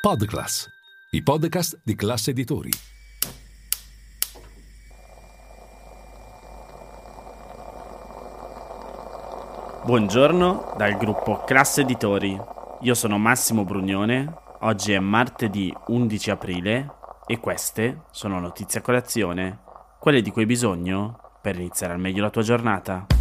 [0.00, 0.66] Podclass,
[1.10, 2.70] i podcast di classe editori.
[9.84, 12.34] Buongiorno dal gruppo Classe Editori.
[12.80, 14.32] Io sono Massimo Brugnone.
[14.60, 16.94] Oggi è martedì 11 aprile
[17.26, 19.58] e queste sono notizie a colazione,
[19.98, 23.19] quelle di cui hai bisogno per iniziare al meglio la tua giornata.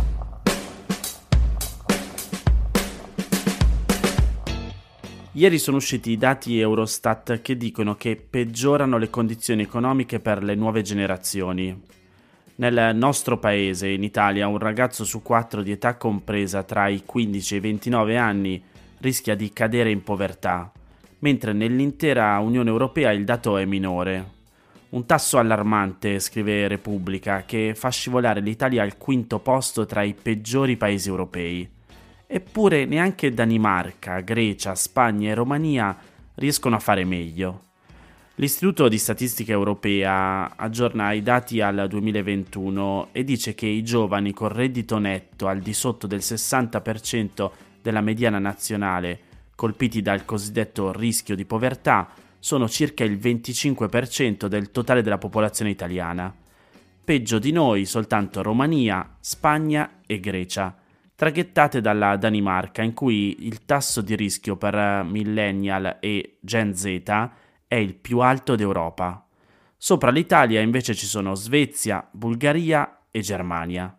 [5.34, 10.56] Ieri sono usciti i dati Eurostat che dicono che peggiorano le condizioni economiche per le
[10.56, 11.80] nuove generazioni.
[12.56, 17.54] Nel nostro paese, in Italia, un ragazzo su quattro di età compresa tra i 15
[17.54, 18.62] e i 29 anni
[19.02, 20.72] rischia di cadere in povertà,
[21.20, 24.38] mentre nell'intera Unione Europea il dato è minore.
[24.90, 30.76] Un tasso allarmante, scrive Repubblica, che fa scivolare l'Italia al quinto posto tra i peggiori
[30.76, 31.78] paesi europei.
[32.32, 35.98] Eppure neanche Danimarca, Grecia, Spagna e Romania
[36.36, 37.64] riescono a fare meglio.
[38.36, 44.50] L'Istituto di Statistica Europea aggiorna i dati al 2021 e dice che i giovani con
[44.50, 47.50] reddito netto al di sotto del 60%
[47.82, 49.20] della mediana nazionale,
[49.56, 56.32] colpiti dal cosiddetto rischio di povertà, sono circa il 25% del totale della popolazione italiana.
[57.04, 60.79] Peggio di noi soltanto Romania, Spagna e Grecia
[61.20, 66.86] traghettate dalla Danimarca, in cui il tasso di rischio per millennial e Gen Z
[67.68, 69.28] è il più alto d'Europa.
[69.76, 73.94] Sopra l'Italia invece ci sono Svezia, Bulgaria e Germania.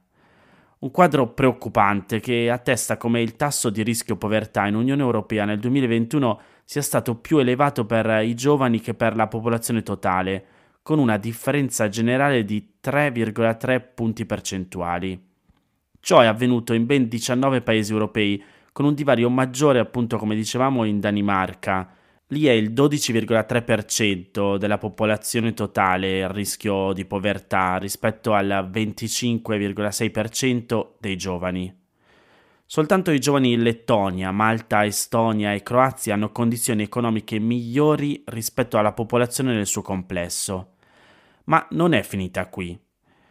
[0.79, 5.59] Un quadro preoccupante che attesta come il tasso di rischio povertà in Unione Europea nel
[5.59, 10.45] 2021 sia stato più elevato per i giovani che per la popolazione totale,
[10.81, 15.29] con una differenza generale di 3,3 punti percentuali.
[16.01, 20.85] Ciò è avvenuto in ben 19 paesi europei, con un divario maggiore appunto come dicevamo
[20.85, 21.95] in Danimarca.
[22.29, 31.17] Lì è il 12,3% della popolazione totale a rischio di povertà rispetto al 25,6% dei
[31.17, 31.77] giovani.
[32.65, 38.93] Soltanto i giovani in Lettonia, Malta, Estonia e Croazia hanno condizioni economiche migliori rispetto alla
[38.93, 40.77] popolazione nel suo complesso.
[41.45, 42.79] Ma non è finita qui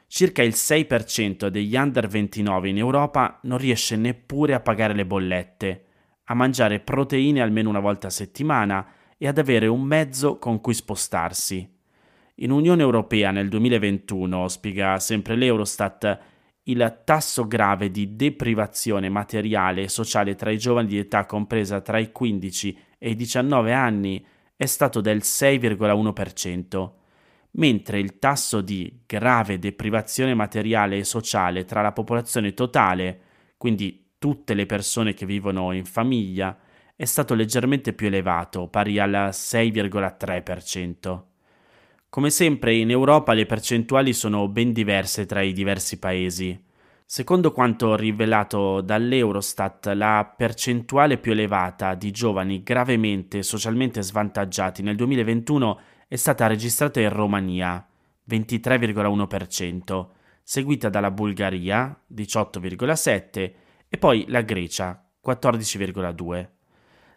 [0.09, 5.85] circa il 6% degli under 29 in Europa non riesce neppure a pagare le bollette,
[6.25, 8.85] a mangiare proteine almeno una volta a settimana
[9.17, 11.77] e ad avere un mezzo con cui spostarsi.
[12.35, 16.19] In Unione Europea nel 2021, spiega sempre l'Eurostat,
[16.63, 21.99] il tasso grave di deprivazione materiale e sociale tra i giovani di età compresa tra
[21.99, 26.97] i 15 e i 19 anni è stato del 6,1%
[27.51, 33.21] mentre il tasso di grave deprivazione materiale e sociale tra la popolazione totale,
[33.57, 36.57] quindi tutte le persone che vivono in famiglia,
[36.95, 41.21] è stato leggermente più elevato, pari al 6,3%.
[42.09, 46.59] Come sempre in Europa le percentuali sono ben diverse tra i diversi paesi.
[47.05, 55.79] Secondo quanto rivelato dall'Eurostat, la percentuale più elevata di giovani gravemente socialmente svantaggiati nel 2021
[56.09, 57.87] è stata registrata in Romania,
[58.27, 60.07] 23,1%,
[60.41, 63.51] seguita dalla Bulgaria, 18,7%,
[63.87, 66.47] e poi la Grecia, 14,2%.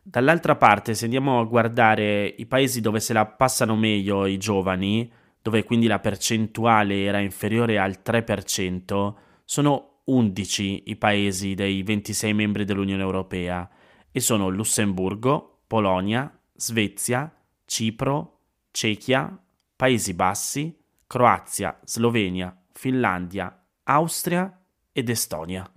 [0.02, 5.10] Dall'altra parte, se andiamo a guardare i paesi dove se la passano meglio i giovani,
[5.40, 9.14] dove quindi la percentuale era inferiore al 3%,
[9.46, 13.66] sono 11 i paesi dei 26 membri dell'Unione Europea
[14.10, 18.40] e sono Lussemburgo, Polonia, Svezia, Cipro,
[18.72, 19.38] Cechia,
[19.76, 20.74] Paesi Bassi,
[21.06, 24.50] Croazia, Slovenia, Finlandia, Austria
[24.90, 25.70] ed Estonia.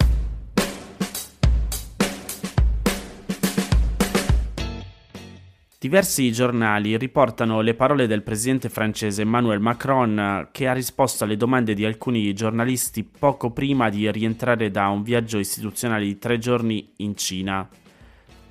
[5.78, 11.74] Diversi giornali riportano le parole del presidente francese Emmanuel Macron che ha risposto alle domande
[11.74, 17.16] di alcuni giornalisti poco prima di rientrare da un viaggio istituzionale di tre giorni in
[17.16, 17.70] Cina.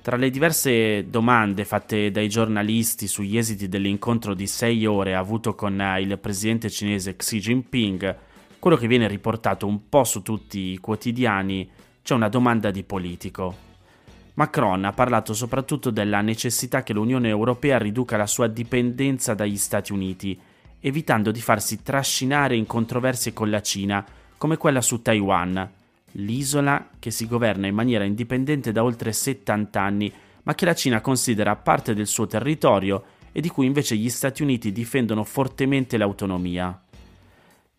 [0.05, 5.81] Tra le diverse domande fatte dai giornalisti sugli esiti dell'incontro di sei ore avuto con
[5.99, 8.15] il presidente cinese Xi Jinping,
[8.59, 11.67] quello che viene riportato un po' su tutti i quotidiani
[12.03, 13.55] c'è una domanda di politico.
[14.35, 19.91] Macron ha parlato soprattutto della necessità che l'Unione Europea riduca la sua dipendenza dagli Stati
[19.91, 20.39] Uniti,
[20.81, 24.05] evitando di farsi trascinare in controversie con la Cina,
[24.37, 25.67] come quella su Taiwan,
[26.15, 30.11] l'isola che si governa in maniera indipendente da oltre 70 anni,
[30.43, 34.43] ma che la Cina considera parte del suo territorio e di cui invece gli Stati
[34.43, 36.79] Uniti difendono fortemente l'autonomia.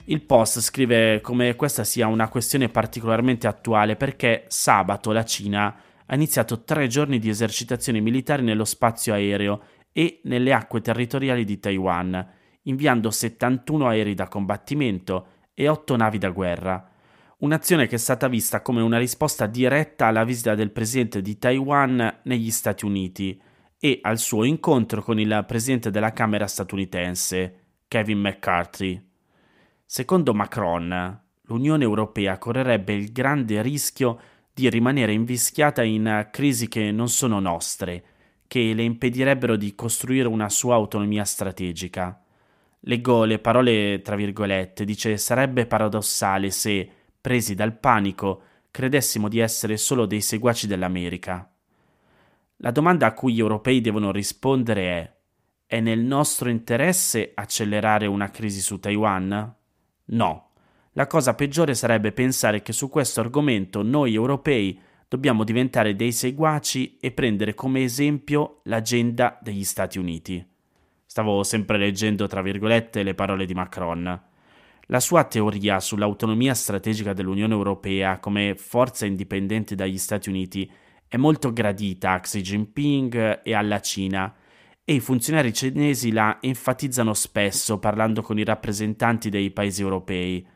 [0.09, 5.75] Il Post scrive come questa sia una questione particolarmente attuale perché sabato la Cina
[6.05, 9.62] ha iniziato tre giorni di esercitazioni militari nello spazio aereo
[9.93, 12.25] e nelle acque territoriali di Taiwan,
[12.62, 16.91] inviando 71 aerei da combattimento e 8 navi da guerra.
[17.38, 22.21] Un'azione che è stata vista come una risposta diretta alla visita del presidente di Taiwan
[22.23, 23.38] negli Stati Uniti
[23.79, 28.99] e al suo incontro con il presidente della Camera statunitense, Kevin McCarthy.
[29.85, 34.19] Secondo Macron, l'Unione Europea correrebbe il grande rischio
[34.50, 38.05] di rimanere invischiata in crisi che non sono nostre,
[38.47, 42.19] che le impedirebbero di costruire una sua autonomia strategica.
[42.81, 46.91] Leggo le parole tra virgolette, dice sarebbe paradossale se,
[47.26, 48.40] presi dal panico,
[48.70, 51.52] credessimo di essere solo dei seguaci dell'America.
[52.58, 55.14] La domanda a cui gli europei devono rispondere è
[55.67, 59.55] è nel nostro interesse accelerare una crisi su Taiwan?
[60.05, 60.50] No.
[60.93, 66.99] La cosa peggiore sarebbe pensare che su questo argomento noi europei dobbiamo diventare dei seguaci
[67.00, 70.49] e prendere come esempio l'agenda degli Stati Uniti.
[71.05, 74.34] Stavo sempre leggendo, tra virgolette, le parole di Macron.
[74.87, 80.71] La sua teoria sull'autonomia strategica dell'Unione Europea come forza indipendente dagli Stati Uniti
[81.09, 84.33] è molto gradita a Xi Jinping e alla Cina,
[84.85, 90.47] e i funzionari cinesi la enfatizzano spesso parlando con i rappresentanti dei paesi europei.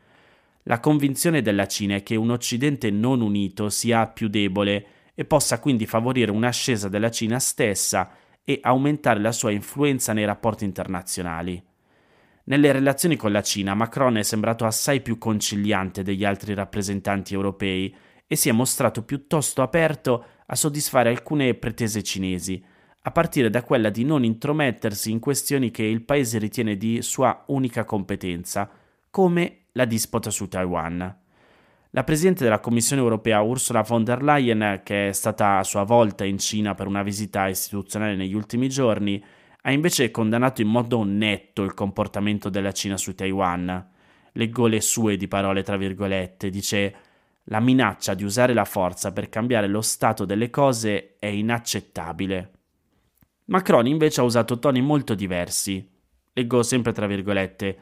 [0.63, 5.59] La convinzione della Cina è che un Occidente non unito sia più debole e possa
[5.59, 8.11] quindi favorire un'ascesa della Cina stessa
[8.45, 11.61] e aumentare la sua influenza nei rapporti internazionali.
[12.45, 17.95] Nelle relazioni con la Cina, Macron è sembrato assai più conciliante degli altri rappresentanti europei
[18.25, 22.63] e si è mostrato piuttosto aperto a soddisfare alcune pretese cinesi,
[23.03, 27.43] a partire da quella di non intromettersi in questioni che il paese ritiene di sua
[27.47, 28.69] unica competenza,
[29.09, 31.17] come la disputa su Taiwan.
[31.91, 36.23] La Presidente della Commissione europea Ursula von der Leyen, che è stata a sua volta
[36.23, 39.21] in Cina per una visita istituzionale negli ultimi giorni,
[39.61, 43.89] ha invece condannato in modo netto il comportamento della Cina su Taiwan.
[44.33, 46.95] Leggo le sue di parole tra virgolette, dice
[47.45, 52.51] la minaccia di usare la forza per cambiare lo stato delle cose è inaccettabile.
[53.45, 55.87] Macron invece ha usato toni molto diversi.
[56.33, 57.79] Leggo sempre tra virgolette.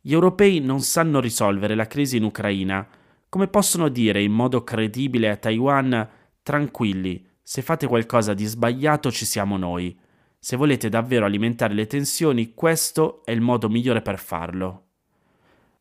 [0.00, 2.86] Gli europei non sanno risolvere la crisi in Ucraina
[3.30, 6.08] come possono dire in modo credibile a Taiwan
[6.42, 9.96] tranquilli, se fate qualcosa di sbagliato ci siamo noi.
[10.42, 14.86] Se volete davvero alimentare le tensioni, questo è il modo migliore per farlo.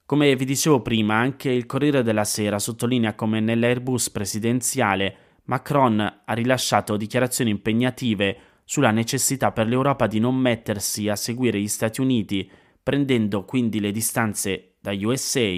[0.05, 5.15] Come vi dicevo prima, anche il Corriere della Sera sottolinea come nell'Airbus presidenziale
[5.45, 11.69] Macron ha rilasciato dichiarazioni impegnative sulla necessità per l'Europa di non mettersi a seguire gli
[11.69, 12.51] Stati Uniti,
[12.83, 15.49] prendendo quindi le distanze da USA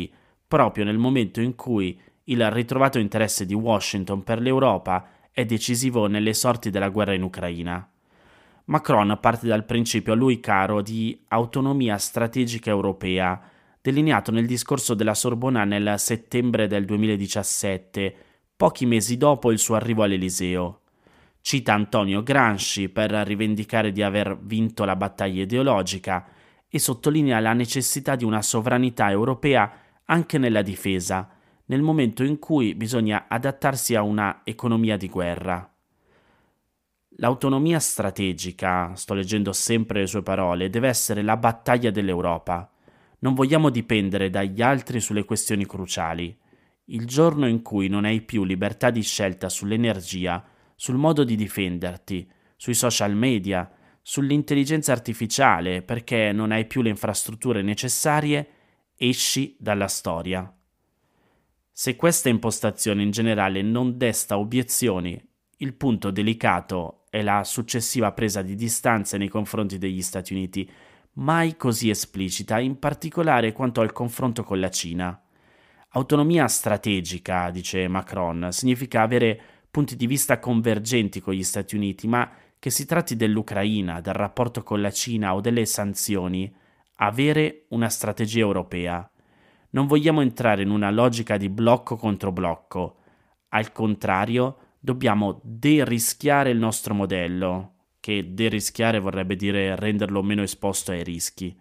[0.48, 6.36] proprio nel momento in cui il ritrovato interesse di Washington per l'Europa è decisivo nelle
[6.36, 7.92] sorti della guerra in Ucraina.
[8.72, 13.38] Macron parte dal principio a lui caro di autonomia strategica europea,
[13.82, 18.16] delineato nel discorso della Sorbona nel settembre del 2017,
[18.56, 20.84] pochi mesi dopo il suo arrivo all'Eliseo.
[21.42, 26.26] Cita Antonio Gramsci per rivendicare di aver vinto la battaglia ideologica
[26.70, 29.70] e sottolinea la necessità di una sovranità europea
[30.06, 31.28] anche nella difesa,
[31.66, 35.71] nel momento in cui bisogna adattarsi a una economia di guerra.
[37.18, 42.72] L'autonomia strategica, sto leggendo sempre le sue parole, deve essere la battaglia dell'Europa.
[43.20, 46.36] Non vogliamo dipendere dagli altri sulle questioni cruciali.
[46.86, 50.44] Il giorno in cui non hai più libertà di scelta sull'energia,
[50.76, 53.70] sul modo di difenderti, sui social media,
[54.02, 58.48] sull'intelligenza artificiale, perché non hai più le infrastrutture necessarie,
[58.96, 60.52] esci dalla storia.
[61.72, 65.22] Se questa impostazione in generale non desta obiezioni,
[65.58, 70.68] il punto delicato è la successiva presa di distanze nei confronti degli Stati Uniti,
[71.16, 75.22] mai così esplicita, in particolare quanto al confronto con la Cina.
[75.90, 79.38] Autonomia strategica, dice Macron, significa avere
[79.70, 84.64] punti di vista convergenti con gli Stati Uniti, ma che si tratti dell'Ucraina, del rapporto
[84.64, 86.50] con la Cina o delle sanzioni,
[86.96, 89.06] avere una strategia europea.
[89.72, 93.00] Non vogliamo entrare in una logica di blocco contro blocco.
[93.50, 101.04] Al contrario, dobbiamo derischiare il nostro modello, che derischiare vorrebbe dire renderlo meno esposto ai
[101.04, 101.56] rischi.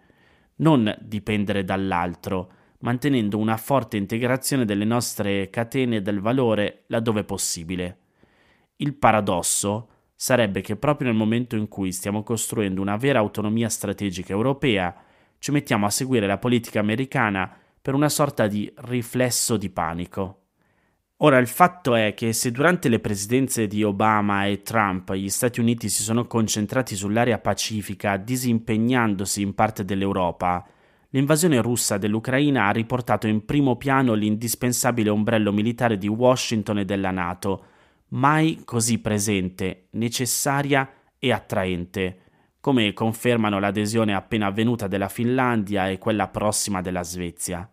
[0.55, 7.97] Non dipendere dall'altro, mantenendo una forte integrazione delle nostre catene del valore laddove possibile.
[8.77, 14.33] Il paradosso sarebbe che proprio nel momento in cui stiamo costruendo una vera autonomia strategica
[14.33, 14.95] europea,
[15.37, 20.40] ci mettiamo a seguire la politica americana per una sorta di riflesso di panico.
[21.23, 25.59] Ora il fatto è che se durante le presidenze di Obama e Trump gli Stati
[25.59, 30.65] Uniti si sono concentrati sull'area pacifica disimpegnandosi in parte dell'Europa,
[31.09, 37.11] l'invasione russa dell'Ucraina ha riportato in primo piano l'indispensabile ombrello militare di Washington e della
[37.11, 37.65] Nato,
[38.09, 42.17] mai così presente, necessaria e attraente,
[42.59, 47.69] come confermano l'adesione appena avvenuta della Finlandia e quella prossima della Svezia.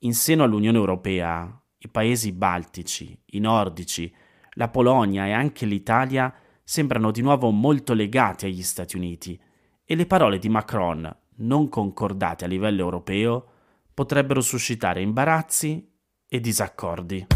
[0.00, 4.12] In seno all'Unione Europea, i paesi baltici, i nordici,
[4.52, 9.38] la Polonia e anche l'Italia sembrano di nuovo molto legati agli Stati Uniti
[9.84, 13.46] e le parole di Macron, non concordate a livello europeo,
[13.92, 15.86] potrebbero suscitare imbarazzi
[16.26, 17.26] e disaccordi.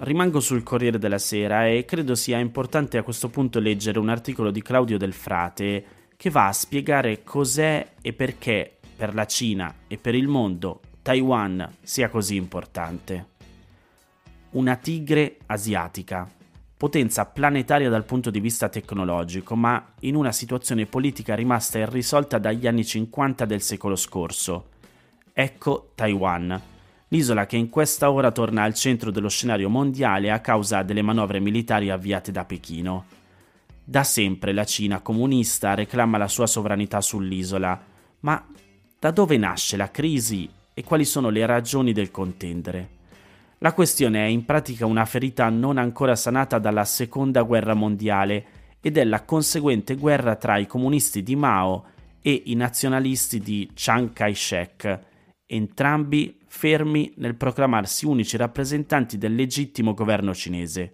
[0.00, 4.50] Rimango sul Corriere della Sera e credo sia importante a questo punto leggere un articolo
[4.50, 5.84] di Claudio Del Frate
[6.16, 11.76] che va a spiegare cos'è e perché per la Cina e per il mondo Taiwan
[11.80, 13.36] sia così importante.
[14.50, 16.28] Una tigre asiatica,
[16.76, 22.66] potenza planetaria dal punto di vista tecnologico, ma in una situazione politica rimasta irrisolta dagli
[22.66, 24.70] anni 50 del secolo scorso.
[25.32, 26.60] Ecco Taiwan,
[27.08, 31.38] l'isola che in questa ora torna al centro dello scenario mondiale a causa delle manovre
[31.38, 33.04] militari avviate da Pechino.
[33.84, 37.80] Da sempre la Cina comunista reclama la sua sovranità sull'isola,
[38.20, 38.46] ma
[38.98, 42.96] da dove nasce la crisi e quali sono le ragioni del contendere.
[43.58, 48.44] La questione è in pratica una ferita non ancora sanata dalla seconda guerra mondiale
[48.80, 51.84] ed è la conseguente guerra tra i comunisti di Mao
[52.20, 55.00] e i nazionalisti di Chiang Kai-shek,
[55.46, 60.92] entrambi fermi nel proclamarsi unici rappresentanti del legittimo governo cinese.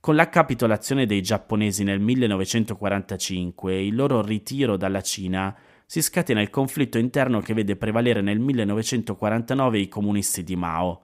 [0.00, 5.54] Con la capitolazione dei giapponesi nel 1945 e il loro ritiro dalla Cina,
[5.90, 11.02] si scatena il conflitto interno che vede prevalere nel 1949 i comunisti di Mao.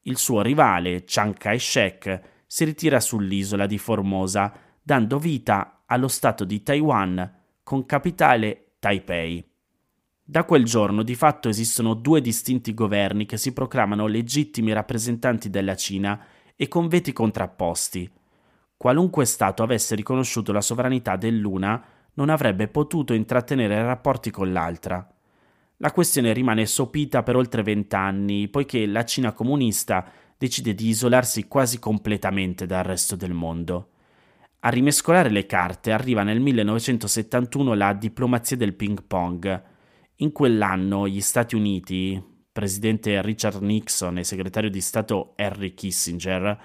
[0.00, 6.64] Il suo rivale, Chiang Kai-shek, si ritira sull'isola di Formosa, dando vita allo Stato di
[6.64, 7.32] Taiwan,
[7.62, 9.48] con capitale Taipei.
[10.20, 15.76] Da quel giorno di fatto esistono due distinti governi che si proclamano legittimi rappresentanti della
[15.76, 16.20] Cina
[16.56, 18.10] e con veti contrapposti.
[18.76, 25.08] Qualunque Stato avesse riconosciuto la sovranità dell'una non avrebbe potuto intrattenere rapporti con l'altra.
[25.76, 30.04] La questione rimane sopita per oltre vent'anni, poiché la Cina comunista
[30.36, 33.90] decide di isolarsi quasi completamente dal resto del mondo.
[34.60, 39.62] A rimescolare le carte arriva nel 1971 la diplomazia del ping pong.
[40.16, 42.20] In quell'anno gli Stati Uniti,
[42.50, 46.58] presidente Richard Nixon e segretario di Stato Henry Kissinger,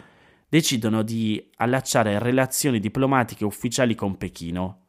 [0.49, 4.82] decidono di allacciare relazioni diplomatiche ufficiali con Pechino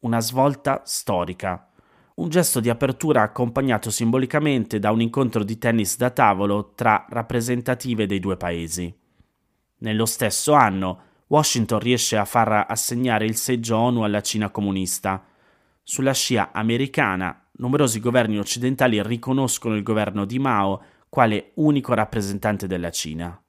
[0.00, 1.68] una svolta storica.
[2.14, 8.06] Un gesto di apertura accompagnato simbolicamente da un incontro di tennis da tavolo tra rappresentative
[8.06, 8.94] dei due paesi.
[9.78, 15.24] Nello stesso anno, Washington riesce a far assegnare il seggio ONU alla Cina comunista.
[15.82, 22.90] Sulla scia americana, numerosi governi occidentali riconoscono il governo di Mao quale unico rappresentante della
[22.90, 23.40] Cina.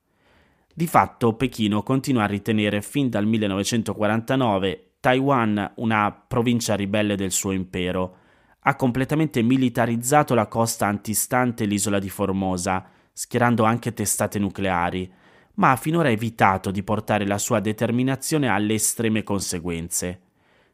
[0.73, 7.51] Di fatto, Pechino continua a ritenere fin dal 1949 Taiwan, una provincia ribelle del suo
[7.51, 8.17] impero,
[8.59, 15.11] ha completamente militarizzato la costa antistante l'isola di Formosa, schierando anche testate nucleari,
[15.55, 20.21] ma ha finora evitato di portare la sua determinazione alle estreme conseguenze.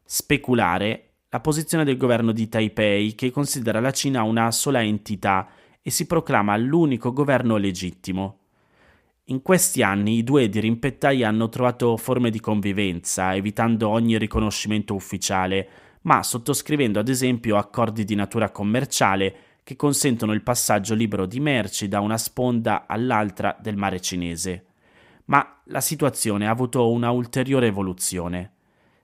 [0.04, 5.48] Speculare la posizione del governo di Taipei che considera la Cina una sola entità
[5.80, 8.47] e si proclama l'unico governo legittimo.
[9.30, 15.68] In questi anni i due dirimpettai hanno trovato forme di convivenza, evitando ogni riconoscimento ufficiale,
[16.02, 21.88] ma sottoscrivendo ad esempio accordi di natura commerciale che consentono il passaggio libero di merci
[21.88, 24.64] da una sponda all'altra del mare cinese.
[25.26, 28.52] Ma la situazione ha avuto una ulteriore evoluzione.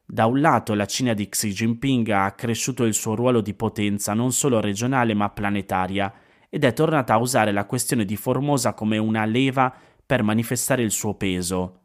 [0.06, 4.14] Da un lato la Cina di Xi Jinping ha accresciuto il suo ruolo di potenza
[4.14, 6.10] non solo regionale ma planetaria
[6.48, 9.74] ed è tornata a usare la questione di Formosa come una leva
[10.06, 11.80] per manifestare il suo peso.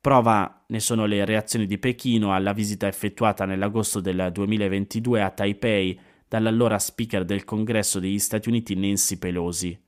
[0.00, 5.98] Prova ne sono le reazioni di Pechino alla visita effettuata nell'agosto del 2022 a Taipei
[6.28, 9.78] dall'allora speaker del Congresso degli Stati Uniti Nancy Pelosi.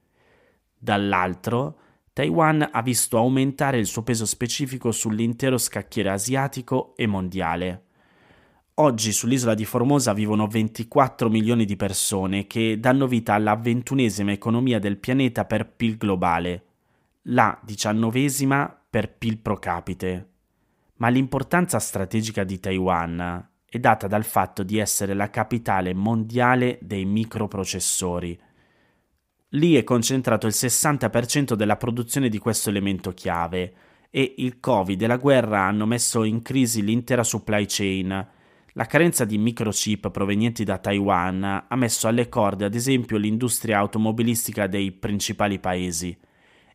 [0.79, 1.79] Dall'altro,
[2.13, 7.83] Taiwan ha visto aumentare il suo peso specifico sull'intero scacchiere asiatico e mondiale.
[8.75, 14.79] Oggi sull'isola di Formosa vivono 24 milioni di persone che danno vita alla ventunesima economia
[14.79, 16.66] del pianeta per PIL globale
[17.29, 20.31] la diciannovesima per PIL pro capite.
[20.97, 27.05] Ma l'importanza strategica di Taiwan è data dal fatto di essere la capitale mondiale dei
[27.05, 28.39] microprocessori.
[29.51, 33.75] Lì è concentrato il 60% della produzione di questo elemento chiave
[34.11, 38.29] e il Covid e la guerra hanno messo in crisi l'intera supply chain.
[38.73, 44.67] La carenza di microchip provenienti da Taiwan ha messo alle corde ad esempio l'industria automobilistica
[44.67, 46.17] dei principali paesi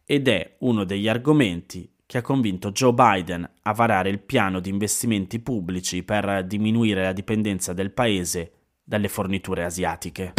[0.05, 4.69] ed è uno degli argomenti che ha convinto Joe Biden a varare il piano di
[4.69, 8.51] investimenti pubblici per diminuire la dipendenza del paese
[8.83, 10.33] dalle forniture asiatiche.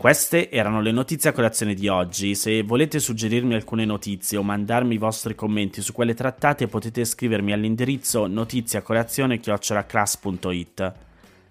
[0.00, 2.34] Queste erano le notizie a colazione di oggi.
[2.34, 7.52] Se volete suggerirmi alcune notizie o mandarmi i vostri commenti su quelle trattate potete scrivermi
[7.52, 10.94] all'indirizzo notiziacolazione.it.